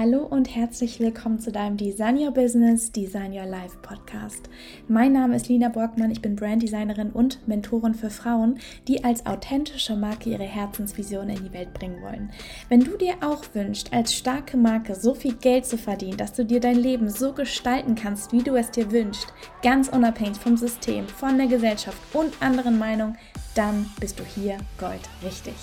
[0.00, 4.48] Hallo und herzlich willkommen zu deinem Design Your Business, Design Your Life Podcast.
[4.86, 9.96] Mein Name ist Lina Borgmann, ich bin Branddesignerin und Mentorin für Frauen, die als authentische
[9.96, 12.30] Marke ihre Herzensvision in die Welt bringen wollen.
[12.68, 16.44] Wenn du dir auch wünschst, als starke Marke so viel Geld zu verdienen, dass du
[16.44, 19.34] dir dein Leben so gestalten kannst, wie du es dir wünschst,
[19.64, 23.18] ganz unabhängig vom System, von der Gesellschaft und anderen Meinungen,
[23.56, 25.54] dann bist du hier Gold richtig.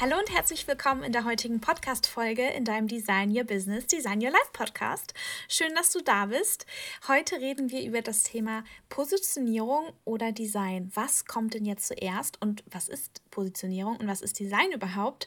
[0.00, 4.30] Hallo und herzlich willkommen in der heutigen Podcast-Folge in deinem Design Your Business, Design Your
[4.30, 5.12] Life Podcast.
[5.48, 6.66] Schön, dass du da bist.
[7.08, 10.88] Heute reden wir über das Thema Positionierung oder Design.
[10.94, 15.26] Was kommt denn jetzt zuerst und was ist Positionierung und was ist Design überhaupt?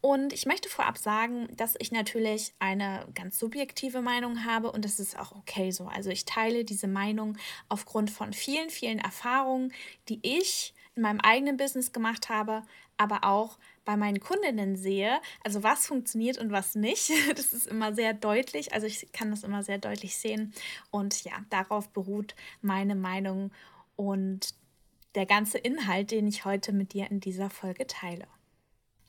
[0.00, 4.98] Und ich möchte vorab sagen, dass ich natürlich eine ganz subjektive Meinung habe und das
[4.98, 5.86] ist auch okay so.
[5.86, 7.36] Also ich teile diese Meinung
[7.68, 9.72] aufgrund von vielen, vielen Erfahrungen,
[10.08, 12.64] die ich in meinem eigenen Business gemacht habe,
[12.96, 13.56] aber auch
[13.88, 17.10] bei meinen Kundinnen sehe, also was funktioniert und was nicht.
[17.34, 20.52] Das ist immer sehr deutlich, also ich kann das immer sehr deutlich sehen.
[20.90, 23.50] Und ja, darauf beruht meine Meinung
[23.96, 24.52] und
[25.14, 28.26] der ganze Inhalt, den ich heute mit dir in dieser Folge teile.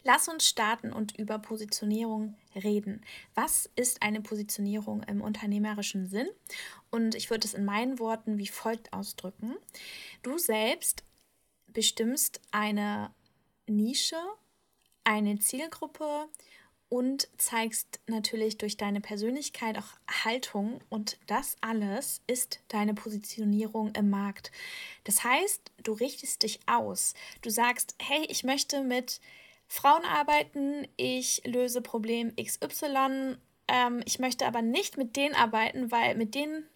[0.06, 3.04] Lass uns starten und über Positionierung reden.
[3.36, 6.30] Was ist eine Positionierung im unternehmerischen Sinn?
[6.90, 9.58] Und ich würde es in meinen Worten wie folgt ausdrücken.
[10.24, 11.04] Du selbst
[11.68, 13.12] bestimmst eine
[13.68, 14.16] Nische
[15.10, 16.28] eine Zielgruppe
[16.88, 24.12] und zeigst natürlich durch deine Persönlichkeit auch Haltung und das alles ist deine Positionierung im
[24.12, 24.52] Markt.
[25.06, 27.16] Das heißt, du richtest dich aus.
[27.42, 29.20] Du sagst, hey, ich möchte mit
[29.68, 33.38] Frauen arbeiten, ich löse Problem XY,
[33.68, 36.68] ähm, ich möchte aber nicht mit denen arbeiten, weil mit denen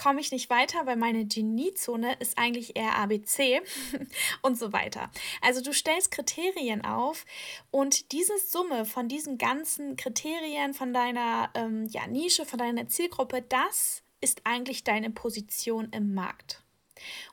[0.00, 3.60] komme ich nicht weiter, weil meine Geniezone ist eigentlich eher ABC
[4.42, 5.10] und so weiter.
[5.42, 7.26] Also du stellst Kriterien auf
[7.70, 13.42] und diese Summe von diesen ganzen Kriterien, von deiner ähm, ja, Nische, von deiner Zielgruppe,
[13.42, 16.62] das ist eigentlich deine Position im Markt.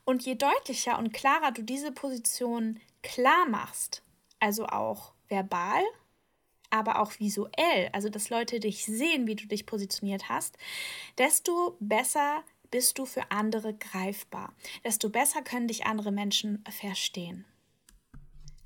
[0.03, 4.03] Und je deutlicher und klarer du diese Position klar machst,
[4.39, 5.83] also auch verbal,
[6.69, 10.57] aber auch visuell, also dass Leute dich sehen, wie du dich positioniert hast,
[11.17, 17.45] desto besser bist du für andere greifbar, desto besser können dich andere Menschen verstehen.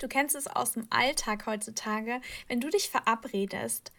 [0.01, 3.91] Du kennst es aus dem Alltag heutzutage, wenn du dich verabredest,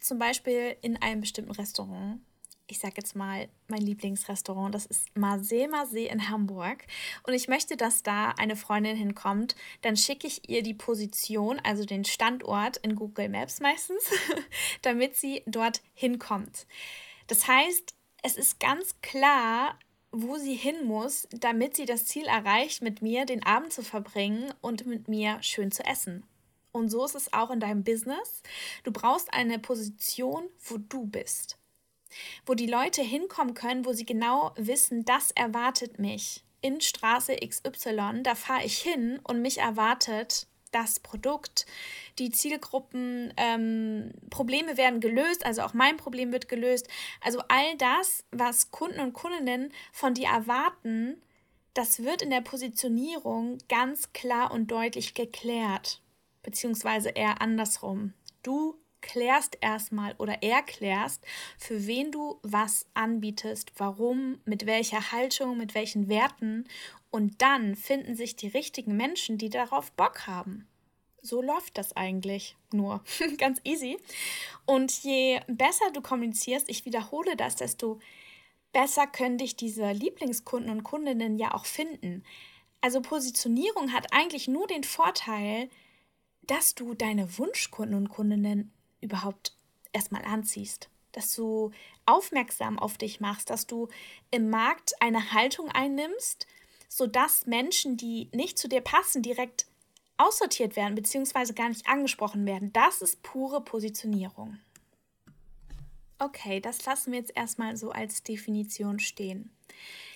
[0.00, 2.20] zum Beispiel in einem bestimmten Restaurant.
[2.68, 6.84] Ich sage jetzt mal mein Lieblingsrestaurant, das ist Marseille Marseille in Hamburg.
[7.24, 9.56] Und ich möchte, dass da eine Freundin hinkommt.
[9.80, 14.04] Dann schicke ich ihr die Position, also den Standort in Google Maps meistens,
[14.82, 16.66] damit sie dort hinkommt.
[17.26, 19.78] Das heißt, es ist ganz klar,
[20.10, 24.52] wo sie hin muss, damit sie das Ziel erreicht, mit mir den Abend zu verbringen
[24.60, 26.24] und mit mir schön zu essen.
[26.72, 28.42] Und so ist es auch in deinem Business.
[28.84, 31.58] Du brauchst eine Position, wo du bist.
[32.46, 36.44] Wo die Leute hinkommen können, wo sie genau wissen, das erwartet mich.
[36.60, 40.46] In Straße XY, da fahre ich hin und mich erwartet
[40.78, 41.66] das Produkt,
[42.18, 46.88] die Zielgruppen, ähm, Probleme werden gelöst, also auch mein Problem wird gelöst.
[47.20, 51.20] Also all das, was Kunden und Kundinnen von dir erwarten,
[51.74, 56.00] das wird in der Positionierung ganz klar und deutlich geklärt,
[56.42, 58.14] beziehungsweise eher andersrum.
[58.42, 61.24] Du klärst erstmal oder erklärst,
[61.58, 66.64] für wen du was anbietest, warum, mit welcher Haltung, mit welchen Werten
[67.10, 70.66] und dann finden sich die richtigen Menschen, die darauf Bock haben.
[71.20, 73.02] So läuft das eigentlich nur.
[73.38, 73.98] Ganz easy.
[74.66, 77.98] Und je besser du kommunizierst, ich wiederhole das, desto
[78.72, 82.24] besser können dich diese Lieblingskunden und Kundinnen ja auch finden.
[82.80, 85.68] Also Positionierung hat eigentlich nur den Vorteil,
[86.42, 89.52] dass du deine Wunschkunden und Kundinnen überhaupt
[89.92, 91.72] erstmal anziehst, dass du
[92.06, 93.88] aufmerksam auf dich machst, dass du
[94.30, 96.46] im Markt eine Haltung einnimmst,
[96.88, 99.66] sodass Menschen, die nicht zu dir passen, direkt
[100.16, 101.52] aussortiert werden bzw.
[101.52, 102.72] gar nicht angesprochen werden.
[102.72, 104.58] Das ist pure Positionierung.
[106.18, 109.52] Okay, das lassen wir jetzt erstmal so als Definition stehen.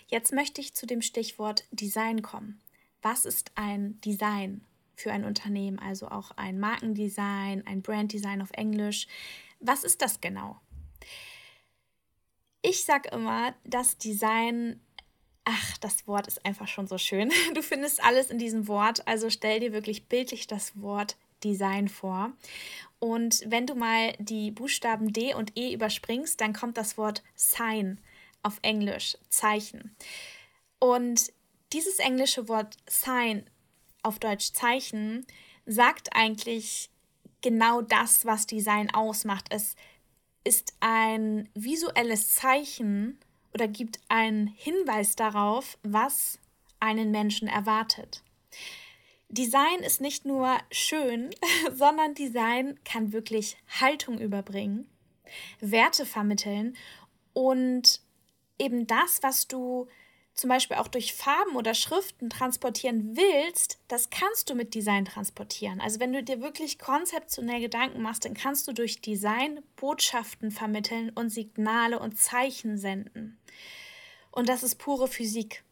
[0.08, 2.60] Jetzt möchte ich zu dem Stichwort Design kommen.
[3.02, 9.06] Was ist ein Design für ein Unternehmen, also auch ein Markendesign, ein Branddesign auf Englisch?
[9.60, 10.60] Was ist das genau?
[12.62, 14.80] Ich sage immer, dass Design
[15.44, 17.32] Ach, das Wort ist einfach schon so schön.
[17.54, 22.32] Du findest alles in diesem Wort, also stell dir wirklich bildlich das Wort Design vor.
[23.00, 28.00] Und wenn du mal die Buchstaben D und E überspringst, dann kommt das Wort Sign
[28.42, 29.96] auf Englisch, Zeichen.
[30.78, 31.32] Und
[31.72, 33.44] dieses englische Wort Sign
[34.02, 35.26] auf Deutsch Zeichen
[35.66, 36.90] sagt eigentlich
[37.40, 39.46] genau das, was Design ausmacht.
[39.50, 39.76] Es
[40.44, 43.18] ist ein visuelles Zeichen
[43.54, 46.38] oder gibt einen Hinweis darauf, was
[46.80, 48.22] einen Menschen erwartet.
[49.28, 51.30] Design ist nicht nur schön,
[51.72, 54.88] sondern Design kann wirklich Haltung überbringen,
[55.60, 56.76] Werte vermitteln
[57.32, 58.00] und
[58.58, 59.88] eben das, was du
[60.34, 65.80] zum Beispiel auch durch Farben oder Schriften transportieren willst, das kannst du mit Design transportieren.
[65.80, 71.10] Also wenn du dir wirklich konzeptionell Gedanken machst, dann kannst du durch Design Botschaften vermitteln
[71.10, 73.38] und Signale und Zeichen senden.
[74.30, 75.64] Und das ist pure Physik.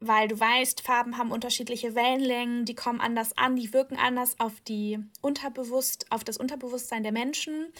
[0.00, 4.60] Weil du weißt, Farben haben unterschiedliche Wellenlängen, die kommen anders an, die wirken anders auf
[4.60, 7.72] die Unterbewusst, auf das Unterbewusstsein der Menschen.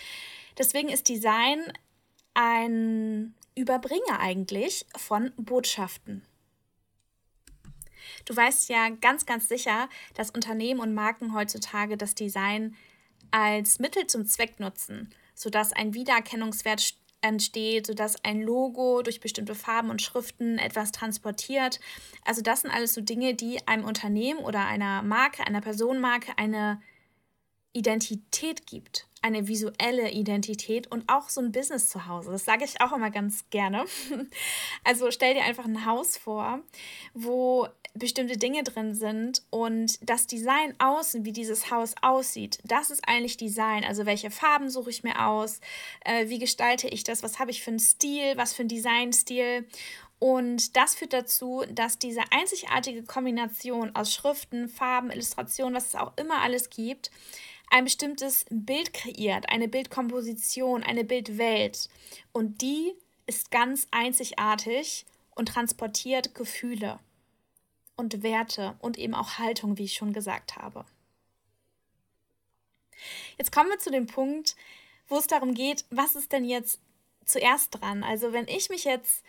[0.58, 1.60] Deswegen ist Design
[2.34, 6.22] ein Überbringer eigentlich von Botschaften.
[8.24, 12.76] Du weißt ja ganz, ganz sicher, dass Unternehmen und Marken heutzutage das Design
[13.30, 19.90] als Mittel zum Zweck nutzen, sodass ein Wiedererkennungswert entsteht, sodass ein Logo durch bestimmte Farben
[19.90, 21.80] und Schriften etwas transportiert.
[22.24, 26.80] Also das sind alles so Dinge, die einem Unternehmen oder einer Marke, einer Personenmarke eine
[27.76, 32.30] Identität gibt eine visuelle Identität und auch so ein Business zu Hause.
[32.30, 33.84] Das sage ich auch immer ganz gerne.
[34.84, 36.60] Also stell dir einfach ein Haus vor,
[37.12, 43.08] wo bestimmte Dinge drin sind und das Design außen, wie dieses Haus aussieht, das ist
[43.08, 43.84] eigentlich Design.
[43.84, 45.60] Also welche Farben suche ich mir aus,
[46.04, 49.66] äh, wie gestalte ich das, was habe ich für einen Stil, was für einen Designstil.
[50.20, 56.12] Und das führt dazu, dass diese einzigartige Kombination aus Schriften, Farben, Illustrationen, was es auch
[56.16, 57.10] immer alles gibt,
[57.68, 61.88] ein bestimmtes Bild kreiert, eine Bildkomposition, eine Bildwelt.
[62.32, 62.94] Und die
[63.26, 65.04] ist ganz einzigartig
[65.34, 67.00] und transportiert Gefühle
[67.96, 70.84] und Werte und eben auch Haltung, wie ich schon gesagt habe.
[73.38, 74.56] Jetzt kommen wir zu dem Punkt,
[75.08, 76.80] wo es darum geht, was ist denn jetzt
[77.24, 78.02] zuerst dran?
[78.02, 79.24] Also wenn ich mich jetzt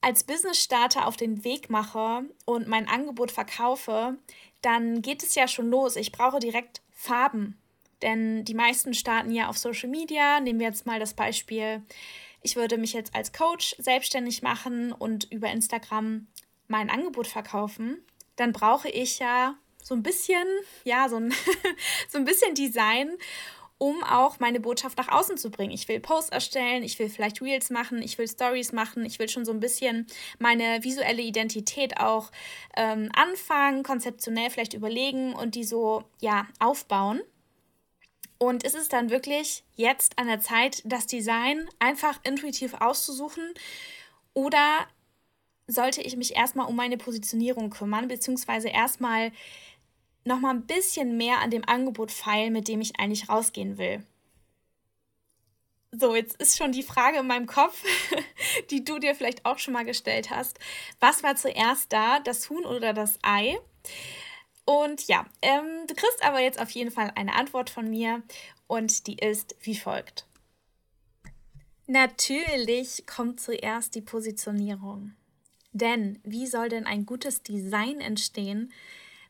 [0.00, 4.16] als Business-Starter auf den Weg mache und mein Angebot verkaufe,
[4.62, 5.96] dann geht es ja schon los.
[5.96, 7.56] Ich brauche direkt Farben.
[8.02, 10.40] Denn die meisten starten ja auf Social Media.
[10.40, 11.82] Nehmen wir jetzt mal das Beispiel,
[12.42, 16.26] ich würde mich jetzt als Coach selbstständig machen und über Instagram
[16.68, 17.98] mein Angebot verkaufen.
[18.36, 20.46] Dann brauche ich ja so ein bisschen,
[20.84, 21.32] ja, so ein,
[22.08, 23.10] so ein bisschen Design,
[23.78, 25.72] um auch meine Botschaft nach außen zu bringen.
[25.72, 29.28] Ich will Posts erstellen, ich will vielleicht Reels machen, ich will Stories machen, ich will
[29.28, 30.06] schon so ein bisschen
[30.38, 32.30] meine visuelle Identität auch
[32.76, 37.20] ähm, anfangen, konzeptionell vielleicht überlegen und die so, ja, aufbauen.
[38.38, 43.44] Und ist es dann wirklich jetzt an der Zeit, das Design einfach intuitiv auszusuchen?
[44.34, 44.86] Oder
[45.66, 49.32] sollte ich mich erstmal um meine Positionierung kümmern, beziehungsweise erstmal
[50.26, 54.04] nochmal ein bisschen mehr an dem Angebot feilen, mit dem ich eigentlich rausgehen will?
[55.92, 57.82] So, jetzt ist schon die Frage in meinem Kopf,
[58.70, 60.58] die du dir vielleicht auch schon mal gestellt hast.
[61.00, 63.58] Was war zuerst da, das Huhn oder das Ei?
[64.64, 68.22] Und ja, ähm, du kriegst aber jetzt auf jeden Fall eine Antwort von mir
[68.66, 70.26] und die ist wie folgt.
[71.86, 75.14] Natürlich kommt zuerst die Positionierung.
[75.72, 78.72] Denn wie soll denn ein gutes Design entstehen,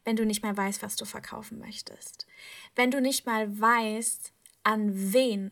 [0.06, 2.26] wenn du nicht mehr weißt, was du verkaufen möchtest?
[2.76, 4.32] Wenn du nicht mal weißt,
[4.62, 5.50] an wen?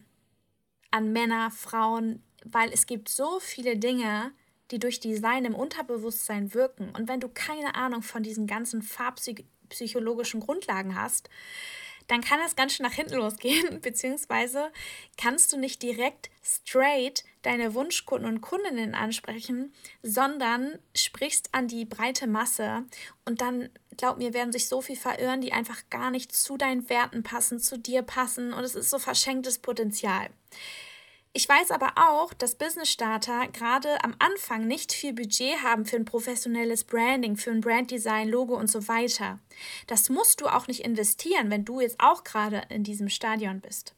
[0.93, 4.31] An Männer, Frauen, weil es gibt so viele Dinge,
[4.71, 6.91] die durch Design im Unterbewusstsein wirken.
[6.91, 11.29] Und wenn du keine Ahnung von diesen ganzen Farbpsych psychologischen Grundlagen hast,
[12.07, 14.71] dann kann das ganz schön nach hinten losgehen, beziehungsweise
[15.17, 22.27] kannst du nicht direkt straight deine Wunschkunden und Kundinnen ansprechen, sondern sprichst an die breite
[22.27, 22.85] Masse
[23.25, 26.89] und dann, glaub mir, werden sich so viel verirren, die einfach gar nicht zu deinen
[26.89, 30.31] Werten passen, zu dir passen und es ist so verschenktes Potenzial.
[31.37, 35.97] Ich weiß aber auch, dass Business Starter gerade am Anfang nicht viel Budget haben für
[35.97, 39.41] ein professionelles Branding, für ein Branddesign, Logo und so weiter.
[39.89, 43.97] Das musst du auch nicht investieren, wenn du jetzt auch gerade in diesem Stadion bist.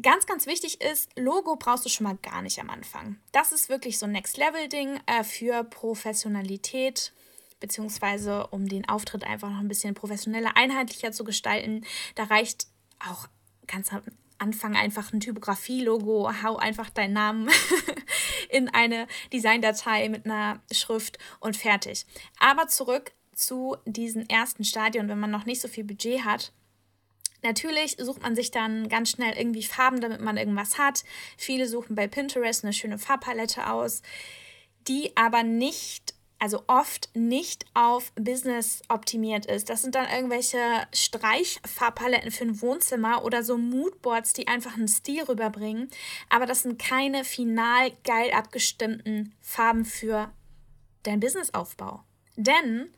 [0.00, 3.18] Ganz, ganz wichtig ist, Logo brauchst du schon mal gar nicht am Anfang.
[3.32, 7.12] Das ist wirklich so ein Next-Level-Ding äh, für Professionalität,
[7.60, 11.84] beziehungsweise um den Auftritt einfach noch ein bisschen professioneller, einheitlicher zu gestalten.
[12.14, 12.66] Da reicht
[12.98, 13.28] auch
[13.66, 13.90] ganz
[14.38, 17.48] Anfang einfach ein Typografie-Logo, hau einfach deinen Namen
[18.50, 22.06] in eine Designdatei mit einer Schrift und fertig.
[22.38, 26.52] Aber zurück zu diesem ersten Stadion, wenn man noch nicht so viel Budget hat.
[27.42, 31.04] Natürlich sucht man sich dann ganz schnell irgendwie Farben, damit man irgendwas hat.
[31.36, 34.02] Viele suchen bei Pinterest eine schöne Farbpalette aus,
[34.88, 39.70] die aber nicht also oft nicht auf Business optimiert ist.
[39.70, 40.58] Das sind dann irgendwelche
[40.92, 45.88] Streichfarbpaletten für ein Wohnzimmer oder so Moodboards, die einfach einen Stil rüberbringen.
[46.28, 50.30] Aber das sind keine final geil abgestimmten Farben für
[51.04, 52.02] deinen Businessaufbau.
[52.36, 52.92] Denn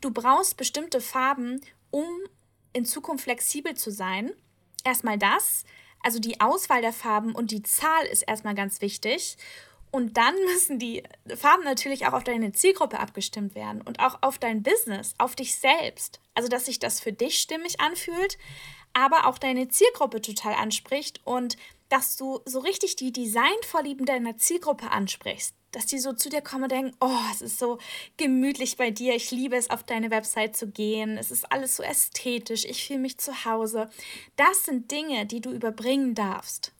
[0.00, 2.08] du brauchst bestimmte Farben, um
[2.72, 4.32] in Zukunft flexibel zu sein.
[4.82, 5.64] Erstmal das,
[6.02, 9.36] also die Auswahl der Farben und die Zahl ist erstmal ganz wichtig.
[9.94, 11.04] Und dann müssen die
[11.36, 15.54] Farben natürlich auch auf deine Zielgruppe abgestimmt werden und auch auf dein Business, auf dich
[15.54, 16.20] selbst.
[16.34, 18.36] Also, dass sich das für dich stimmig anfühlt,
[18.92, 21.56] aber auch deine Zielgruppe total anspricht und
[21.90, 25.54] dass du so richtig die Designvorlieben deiner Zielgruppe ansprichst.
[25.70, 27.78] Dass die so zu dir kommen und denken, oh, es ist so
[28.16, 31.84] gemütlich bei dir, ich liebe es, auf deine Website zu gehen, es ist alles so
[31.84, 33.90] ästhetisch, ich fühle mich zu Hause.
[34.34, 36.73] Das sind Dinge, die du überbringen darfst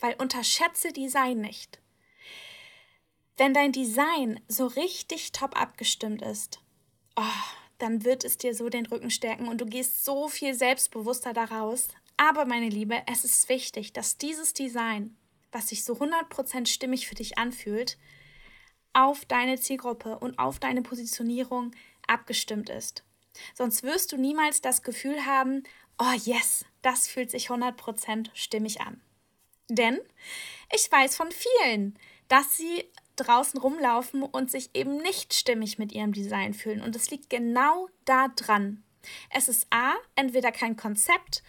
[0.00, 1.80] weil unterschätze Design nicht.
[3.36, 6.60] Wenn dein Design so richtig top abgestimmt ist,
[7.16, 7.22] oh,
[7.78, 11.88] dann wird es dir so den Rücken stärken und du gehst so viel selbstbewusster daraus.
[12.16, 15.16] Aber meine Liebe, es ist wichtig, dass dieses Design,
[15.52, 17.96] was sich so 100% stimmig für dich anfühlt,
[18.92, 21.70] auf deine Zielgruppe und auf deine Positionierung
[22.08, 23.04] abgestimmt ist.
[23.54, 25.62] Sonst wirst du niemals das Gefühl haben,
[25.98, 29.00] oh yes, das fühlt sich 100% stimmig an.
[29.68, 30.00] Denn
[30.74, 31.98] ich weiß von vielen,
[32.28, 32.84] dass sie
[33.16, 36.82] draußen rumlaufen und sich eben nicht stimmig mit ihrem Design fühlen.
[36.82, 38.82] Und es liegt genau da dran.
[39.30, 41.42] Es ist A, entweder kein Konzept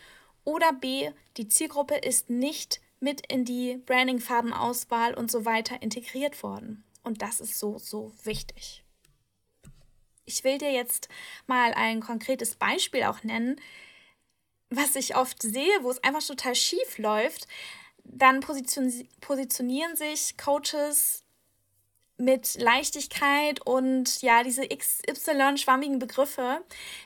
[0.44, 6.84] oder B, die Zielgruppe ist nicht mit in die Branding-Farbenauswahl und so weiter integriert worden.
[7.04, 8.84] Und das ist so, so wichtig.
[10.26, 11.10] Ich will dir jetzt
[11.48, 13.60] mal ein konkretes Beispiel auch nennen,
[14.70, 17.48] was ich oft sehe, wo es einfach total schief läuft,
[18.12, 21.24] dann positionieren sich Coaches
[22.20, 26.62] mit Leichtigkeit und ja, diese XY-schwammigen Begriffe,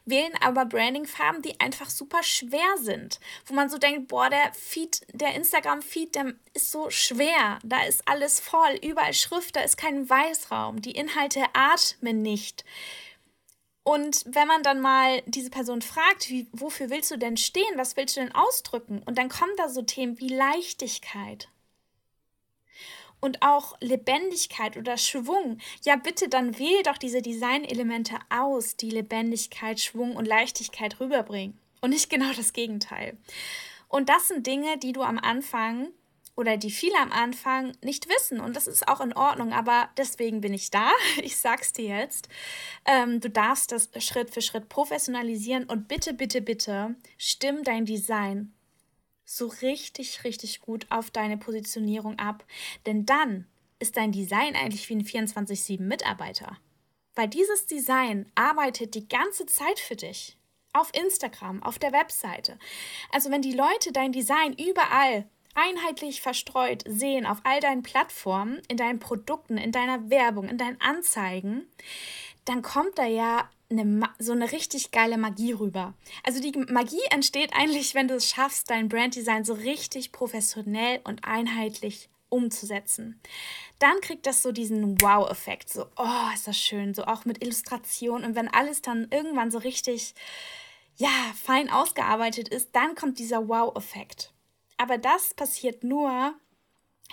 [0.05, 3.19] wählen aber Branding-Farben, die einfach super schwer sind.
[3.45, 7.59] Wo man so denkt, boah, der Feed, der Instagram-Feed, der ist so schwer.
[7.63, 10.81] Da ist alles voll, überall Schrift, da ist kein Weißraum.
[10.81, 12.65] Die Inhalte atmen nicht.
[13.83, 17.97] Und wenn man dann mal diese Person fragt, wie, wofür willst du denn stehen, was
[17.97, 19.03] willst du denn ausdrücken?
[19.05, 21.49] Und dann kommen da so Themen wie Leichtigkeit
[23.23, 25.59] und auch Lebendigkeit oder Schwung.
[25.85, 31.57] Ja, bitte, dann wähl doch diese Designelemente aus, die Lebendigkeit, Schwung und Leichtigkeit rüberbringen.
[31.79, 33.17] Und nicht genau das Gegenteil.
[33.87, 35.89] Und das sind Dinge, die du am Anfang
[36.35, 38.39] oder die viele am Anfang nicht wissen.
[38.39, 40.91] Und das ist auch in Ordnung, aber deswegen bin ich da.
[41.21, 42.27] Ich sag's dir jetzt.
[42.85, 48.53] Ähm, du darfst das Schritt für Schritt professionalisieren und bitte, bitte, bitte stimm dein Design
[49.25, 52.45] so richtig, richtig gut auf deine Positionierung ab.
[52.85, 53.47] Denn dann
[53.79, 56.57] ist dein Design eigentlich wie ein 24-7-Mitarbeiter.
[57.15, 60.37] Weil dieses Design arbeitet die ganze Zeit für dich.
[60.73, 62.57] Auf Instagram, auf der Webseite.
[63.11, 68.77] Also wenn die Leute dein Design überall einheitlich verstreut sehen auf all deinen Plattformen, in
[68.77, 71.67] deinen Produkten, in deiner Werbung, in deinen Anzeigen,
[72.45, 75.93] dann kommt da ja eine, so eine richtig geile Magie rüber.
[76.23, 81.25] Also die Magie entsteht eigentlich, wenn du es schaffst, dein Branddesign so richtig professionell und
[81.25, 83.19] einheitlich umzusetzen.
[83.79, 85.69] Dann kriegt das so diesen Wow-Effekt.
[85.69, 86.93] So, oh, ist das schön.
[86.93, 88.23] So auch mit Illustration.
[88.23, 90.15] Und wenn alles dann irgendwann so richtig,
[90.95, 91.09] ja,
[91.41, 94.32] fein ausgearbeitet ist, dann kommt dieser Wow-Effekt.
[94.77, 96.35] Aber das passiert nur,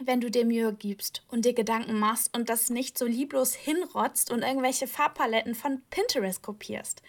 [0.02, 4.31] wenn du dir Mühe gibst und dir Gedanken machst und das nicht so lieblos hinrotzt
[4.31, 7.02] und irgendwelche Farbpaletten von Pinterest kopierst.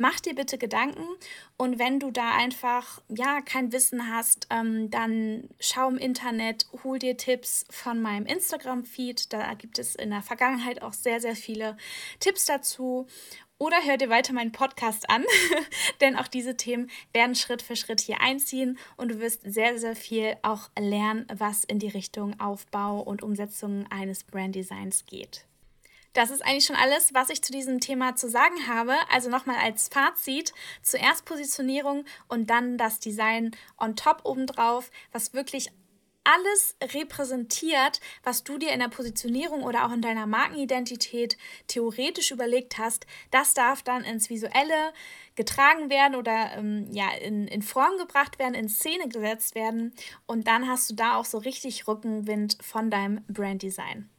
[0.00, 1.04] Mach dir bitte Gedanken
[1.56, 7.00] und wenn du da einfach ja kein Wissen hast, ähm, dann schau im Internet, hol
[7.00, 9.32] dir Tipps von meinem Instagram-Feed.
[9.32, 11.76] Da gibt es in der Vergangenheit auch sehr, sehr viele
[12.20, 13.08] Tipps dazu
[13.58, 15.24] oder hör dir weiter meinen Podcast an,
[16.00, 19.96] denn auch diese Themen werden Schritt für Schritt hier einziehen und du wirst sehr, sehr
[19.96, 25.44] viel auch lernen, was in die Richtung Aufbau und Umsetzung eines Branddesigns geht.
[26.12, 28.94] Das ist eigentlich schon alles, was ich zu diesem Thema zu sagen habe.
[29.10, 35.70] Also nochmal als Fazit: zuerst Positionierung und dann das Design on top obendrauf, was wirklich
[36.28, 41.38] alles repräsentiert, was du dir in der Positionierung oder auch in deiner Markenidentität
[41.68, 43.06] theoretisch überlegt hast.
[43.30, 44.92] Das darf dann ins Visuelle
[45.36, 49.94] getragen werden oder ähm, ja, in, in Form gebracht werden, in Szene gesetzt werden.
[50.26, 54.10] Und dann hast du da auch so richtig Rückenwind von deinem Branddesign.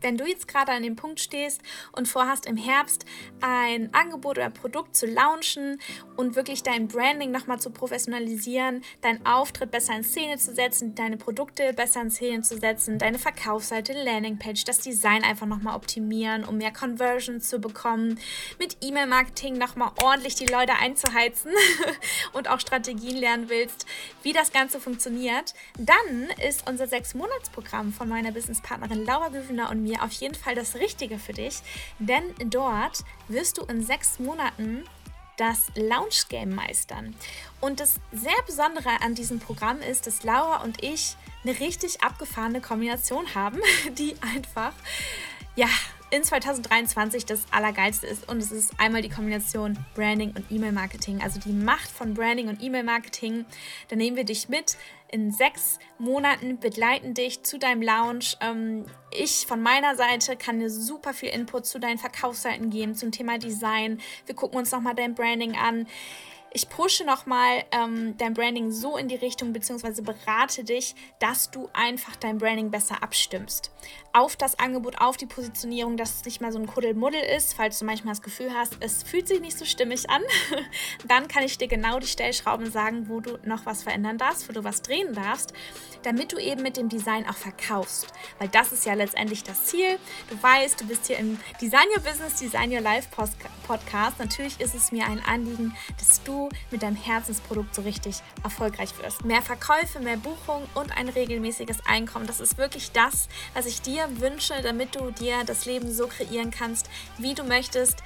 [0.00, 1.60] Wenn du jetzt gerade an dem Punkt stehst
[1.92, 3.04] und vorhast, im Herbst
[3.40, 5.80] ein Angebot oder Produkt zu launchen
[6.16, 11.16] und wirklich dein Branding nochmal zu professionalisieren, deinen Auftritt besser in Szene zu setzen, deine
[11.16, 16.58] Produkte besser in Szene zu setzen, deine Verkaufsseite, Landingpage, das Design einfach nochmal optimieren, um
[16.58, 18.18] mehr Conversions zu bekommen,
[18.58, 21.52] mit E-Mail-Marketing nochmal ordentlich die Leute einzuheizen
[22.32, 23.86] und auch Strategien lernen willst,
[24.22, 30.02] wie das Ganze funktioniert, dann ist unser Sechs-Monats-Programm von meiner Businesspartnerin Laura Güvener und mir
[30.02, 31.60] auf jeden Fall das Richtige für dich,
[31.98, 34.84] denn dort wirst du in sechs Monaten
[35.36, 37.14] das Launch Game meistern.
[37.60, 42.60] Und das sehr Besondere an diesem Programm ist, dass Laura und ich eine richtig abgefahrene
[42.60, 43.60] Kombination haben,
[43.98, 44.72] die einfach
[45.54, 45.68] ja
[46.10, 48.28] in 2023 das Allergeilste ist.
[48.28, 51.20] Und es ist einmal die Kombination Branding und E-Mail-Marketing.
[51.22, 53.44] Also die Macht von Branding und E-Mail-Marketing.
[53.88, 54.76] Da nehmen wir dich mit.
[55.08, 58.36] In sechs Monaten begleiten dich zu deinem Launch.
[58.40, 63.12] Ähm, ich von meiner Seite kann dir super viel Input zu deinen Verkaufsseiten geben, zum
[63.12, 64.00] Thema Design.
[64.26, 65.86] Wir gucken uns nochmal dein Branding an
[66.56, 71.68] ich pushe nochmal ähm, dein Branding so in die Richtung, beziehungsweise berate dich, dass du
[71.74, 73.70] einfach dein Branding besser abstimmst.
[74.14, 77.78] Auf das Angebot, auf die Positionierung, dass es nicht mal so ein Kuddelmuddel ist, falls
[77.78, 80.22] du manchmal das Gefühl hast, es fühlt sich nicht so stimmig an,
[81.06, 84.54] dann kann ich dir genau die Stellschrauben sagen, wo du noch was verändern darfst, wo
[84.54, 85.52] du was drehen darfst,
[86.04, 88.14] damit du eben mit dem Design auch verkaufst.
[88.38, 89.98] Weil das ist ja letztendlich das Ziel.
[90.30, 93.08] Du weißt, du bist hier im Design Your Business, Design Your Life
[93.66, 94.18] Podcast.
[94.18, 96.22] Natürlich ist es mir ein Anliegen, dass
[96.70, 99.24] mit deinem Herzensprodukt so richtig erfolgreich wirst.
[99.24, 102.26] Mehr Verkäufe, mehr Buchungen und ein regelmäßiges Einkommen.
[102.26, 106.50] Das ist wirklich das, was ich dir wünsche, damit du dir das Leben so kreieren
[106.50, 106.88] kannst,
[107.18, 108.02] wie du möchtest.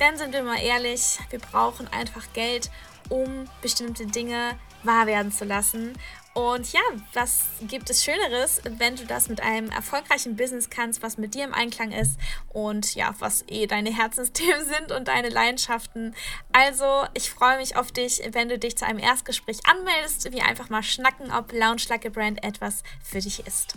[0.00, 2.70] Denn sind wir mal ehrlich, wir brauchen einfach Geld,
[3.08, 5.92] um bestimmte Dinge wahr werden zu lassen.
[6.32, 6.80] Und ja,
[7.12, 11.44] was gibt es Schöneres, wenn du das mit einem erfolgreichen Business kannst, was mit dir
[11.44, 12.18] im Einklang ist
[12.48, 16.14] und ja, was eh deine Herzensthemen sind und deine Leidenschaften.
[16.52, 20.30] Also, ich freue mich auf dich, wenn du dich zu einem Erstgespräch anmeldest.
[20.30, 23.74] Wir einfach mal schnacken, ob Lounge Like a Brand etwas für dich ist.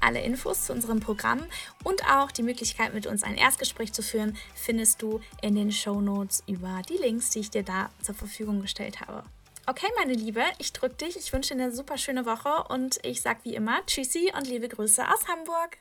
[0.00, 1.42] Alle Infos zu unserem Programm
[1.84, 6.00] und auch die Möglichkeit, mit uns ein Erstgespräch zu führen, findest du in den Show
[6.00, 9.24] Notes über die Links, die ich dir da zur Verfügung gestellt habe.
[9.68, 11.18] Okay, meine Liebe, ich drücke dich.
[11.18, 14.66] Ich wünsche dir eine super schöne Woche und ich sage wie immer Tschüssi und liebe
[14.66, 15.76] Grüße aus Hamburg.